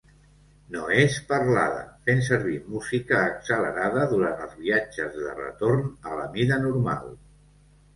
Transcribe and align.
No 0.75 0.85
és 1.01 1.17
parlada, 1.31 1.83
fent 2.07 2.23
servir 2.29 2.57
música 2.77 3.21
accelerada 3.27 4.09
durant 4.17 4.45
els 4.49 4.59
viatges 4.67 5.17
de 5.23 5.39
retorn 5.41 5.89
a 6.13 6.21
la 6.23 6.31
mida 6.37 6.65
normal. 6.69 7.19